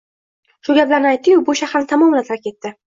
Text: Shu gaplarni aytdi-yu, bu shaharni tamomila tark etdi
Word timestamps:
Shu 0.67 0.77
gaplarni 0.79 1.09
aytdi-yu, 1.11 1.45
bu 1.53 1.57
shaharni 1.63 1.93
tamomila 1.95 2.29
tark 2.35 2.55
etdi 2.55 2.79